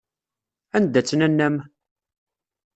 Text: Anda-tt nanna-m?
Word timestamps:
Anda-tt 0.75 1.15
nanna-m? 1.19 1.55